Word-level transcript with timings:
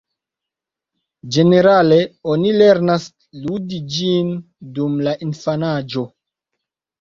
Ĝenerale, 1.35 1.99
oni 2.35 2.53
lernas 2.61 3.05
ludi 3.43 3.83
ĝin 3.97 4.33
dum 4.79 4.97
la 5.09 5.15
infanaĝo. 5.29 6.05